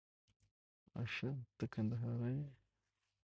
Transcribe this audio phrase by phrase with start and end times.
[1.01, 2.47] آښه ته کندهاری يې؟